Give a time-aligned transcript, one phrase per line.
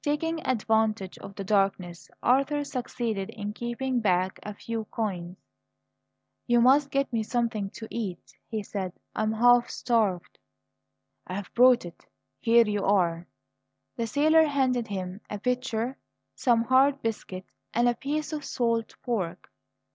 [0.00, 5.36] Taking advantage of the darkness, Arthur succeeded in keeping back a few coins.
[6.46, 10.38] "You must get me something to eat," he said; "I am half starved."
[11.26, 12.06] "I've brought it.
[12.40, 13.26] Here you are."
[13.96, 15.98] The sailor handed him a pitcher,
[16.34, 17.44] some hard biscuit,
[17.74, 19.50] and a piece of salt pork.